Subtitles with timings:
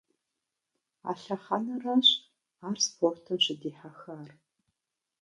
[1.09, 2.07] А лъэхъэнэращ
[2.67, 4.29] ар спортым щыдихьэхар.